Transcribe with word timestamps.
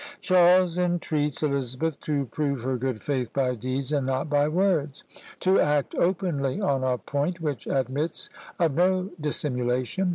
Charles 0.19 0.79
entreats 0.79 1.43
Elizabeth 1.43 1.99
to 1.99 2.25
prove 2.25 2.63
her 2.63 2.75
good 2.75 3.03
faith 3.03 3.31
by 3.33 3.53
deeds 3.53 3.91
and 3.91 4.07
not 4.07 4.31
by 4.31 4.47
words; 4.47 5.03
to 5.41 5.59
act 5.61 5.93
openly 5.93 6.59
on 6.59 6.83
a 6.83 6.97
point 6.97 7.39
which 7.39 7.67
admits 7.67 8.27
of 8.57 8.73
no 8.73 9.11
dissimulation. 9.21 10.09